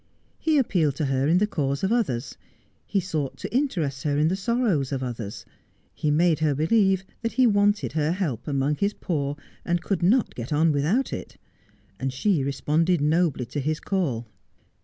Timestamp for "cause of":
1.45-1.91